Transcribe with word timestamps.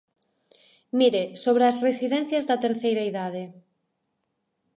Mire, 0.99 1.23
sobre 1.43 1.63
as 1.69 1.77
residencias 1.87 2.47
da 2.49 2.61
terceira 2.65 3.03
idade. 3.11 3.43